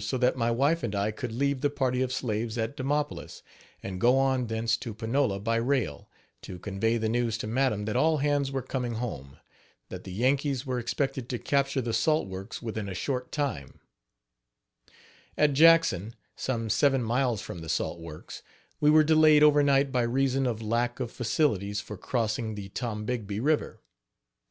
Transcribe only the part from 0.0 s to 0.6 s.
H2> Mr. Brooks fixed the return papers so that